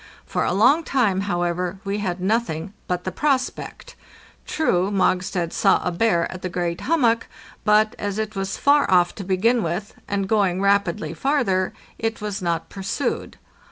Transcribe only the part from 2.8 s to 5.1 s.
but the prospect. True,